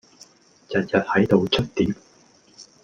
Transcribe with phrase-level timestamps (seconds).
[0.69, 1.93] 日日喺度捽碟